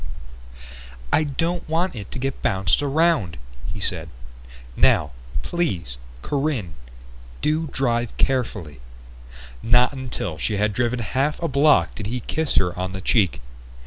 "I 1.13 1.23
don't 1.23 1.69
want 1.69 1.93
it 1.93 2.09
to 2.09 2.17
get 2.17 2.41
bounced 2.41 2.81
around," 2.81 3.37
he 3.71 3.79
said. 3.79 4.09
"Now, 4.75 5.11
please, 5.43 5.99
Corinne, 6.23 6.73
do 7.43 7.67
drive 7.67 8.17
carefully." 8.17 8.79
Not 9.61 9.93
until 9.93 10.39
she 10.39 10.57
had 10.57 10.73
driven 10.73 10.97
half 10.97 11.39
a 11.39 11.47
block 11.47 11.93
did 11.93 12.07
he 12.07 12.21
kiss 12.21 12.55
her 12.55 12.75
on 12.75 12.93
the 12.93 13.01
cheek. 13.01 13.41